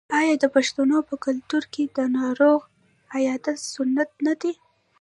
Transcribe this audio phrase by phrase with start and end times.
[0.19, 2.59] آیا د پښتنو په کلتور کې د ناروغ
[3.15, 4.53] عیادت سنت نه دی؟